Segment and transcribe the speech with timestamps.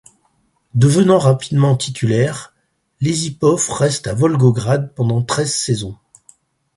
[0.73, 2.55] Devenant rapidement titulaire,
[3.01, 5.95] Iesipov reste à Volgograd pendant treize saisons.